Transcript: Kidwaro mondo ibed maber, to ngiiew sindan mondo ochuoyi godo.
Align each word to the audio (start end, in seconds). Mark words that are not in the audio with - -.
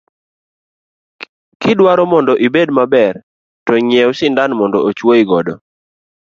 Kidwaro 1.61 2.03
mondo 2.11 2.33
ibed 2.45 2.69
maber, 2.77 3.13
to 3.65 3.73
ngiiew 3.83 4.11
sindan 4.19 4.51
mondo 4.59 4.77
ochuoyi 4.89 5.23
godo. 5.29 5.53